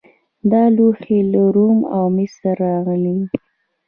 [0.51, 3.25] دا لوښي له روم او مصر راغلي وو